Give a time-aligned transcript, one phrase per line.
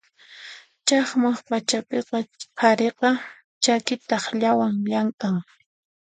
[0.87, 2.17] Chaqmay pachapiqa
[2.57, 3.09] qhariqa
[3.63, 5.35] chaki takllawan llamk'an.